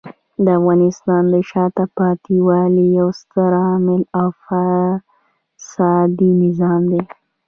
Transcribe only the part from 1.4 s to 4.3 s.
شاته پاتې والي یو ستر عامل د